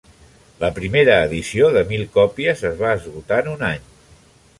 [0.61, 3.85] La primera edició de mil còpies, es va esgotar en un any.